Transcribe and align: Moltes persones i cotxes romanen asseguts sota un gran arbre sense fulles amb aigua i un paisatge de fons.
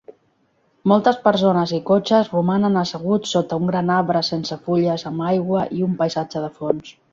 Moltes 0.91 1.19
persones 1.27 1.73
i 1.79 1.79
cotxes 1.89 2.31
romanen 2.37 2.79
asseguts 2.83 3.35
sota 3.37 3.61
un 3.65 3.69
gran 3.73 3.93
arbre 3.99 4.25
sense 4.33 4.59
fulles 4.65 5.07
amb 5.13 5.29
aigua 5.35 5.69
i 5.81 5.87
un 5.93 5.97
paisatge 6.03 6.45
de 6.49 6.53
fons. 6.61 6.95